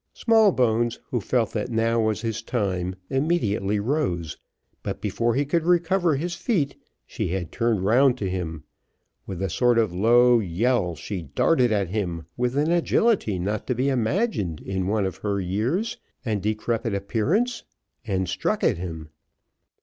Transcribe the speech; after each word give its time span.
Smallbones, 0.15 0.99
who 1.11 1.21
felt 1.21 1.51
that 1.51 1.69
now 1.69 1.99
was 2.01 2.21
his 2.21 2.41
time, 2.41 2.95
immediately 3.11 3.79
rose, 3.79 4.35
but 4.81 4.99
before 4.99 5.35
he 5.35 5.45
could 5.45 5.61
recover 5.63 6.15
his 6.15 6.33
feet, 6.33 6.75
she 7.05 7.27
had 7.27 7.51
turned 7.51 7.81
round 7.83 8.17
to 8.17 8.27
him: 8.27 8.63
with 9.27 9.43
a 9.43 9.47
sort 9.51 9.77
of 9.77 9.93
low 9.93 10.39
yell, 10.39 10.95
she 10.95 11.21
darted 11.21 11.71
at 11.71 11.89
him 11.89 12.25
with 12.35 12.57
an 12.57 12.71
agility 12.71 13.37
not 13.37 13.67
to 13.67 13.75
be 13.75 13.89
imagined 13.89 14.59
in 14.61 14.87
one 14.87 15.05
of 15.05 15.17
her 15.17 15.39
years 15.39 15.97
and 16.25 16.41
decrepit 16.41 16.95
appearance, 16.95 17.61
and 18.03 18.27
struck 18.27 18.63
at 18.63 18.79
him. 18.79 19.09